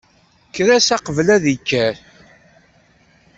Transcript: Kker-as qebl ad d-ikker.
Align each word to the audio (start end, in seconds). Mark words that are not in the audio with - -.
Kker-as 0.49 0.89
qebl 1.05 1.27
ad 1.35 1.41
d-ikker. 1.43 1.95